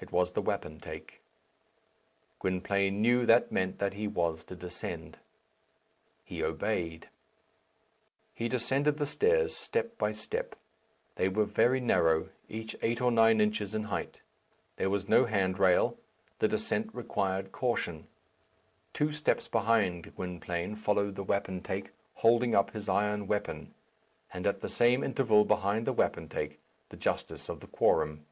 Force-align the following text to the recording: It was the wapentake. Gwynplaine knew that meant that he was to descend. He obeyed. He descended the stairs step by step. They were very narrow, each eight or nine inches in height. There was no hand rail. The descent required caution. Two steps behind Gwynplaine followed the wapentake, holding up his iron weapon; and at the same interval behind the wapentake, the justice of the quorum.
It 0.00 0.10
was 0.10 0.32
the 0.32 0.40
wapentake. 0.40 1.20
Gwynplaine 2.38 3.02
knew 3.02 3.26
that 3.26 3.52
meant 3.52 3.80
that 3.80 3.92
he 3.92 4.08
was 4.08 4.44
to 4.44 4.56
descend. 4.56 5.18
He 6.24 6.42
obeyed. 6.42 7.10
He 8.34 8.48
descended 8.48 8.96
the 8.96 9.04
stairs 9.04 9.54
step 9.54 9.98
by 9.98 10.12
step. 10.12 10.56
They 11.16 11.28
were 11.28 11.44
very 11.44 11.80
narrow, 11.80 12.30
each 12.48 12.74
eight 12.80 13.02
or 13.02 13.10
nine 13.10 13.42
inches 13.42 13.74
in 13.74 13.82
height. 13.82 14.22
There 14.76 14.88
was 14.88 15.06
no 15.06 15.26
hand 15.26 15.58
rail. 15.58 15.98
The 16.38 16.48
descent 16.48 16.88
required 16.94 17.52
caution. 17.52 18.06
Two 18.94 19.12
steps 19.12 19.48
behind 19.48 20.16
Gwynplaine 20.16 20.76
followed 20.76 21.14
the 21.14 21.24
wapentake, 21.24 21.90
holding 22.14 22.54
up 22.54 22.70
his 22.70 22.88
iron 22.88 23.26
weapon; 23.26 23.74
and 24.32 24.46
at 24.46 24.62
the 24.62 24.70
same 24.70 25.04
interval 25.04 25.44
behind 25.44 25.86
the 25.86 25.92
wapentake, 25.92 26.58
the 26.88 26.96
justice 26.96 27.50
of 27.50 27.60
the 27.60 27.66
quorum. 27.66 28.24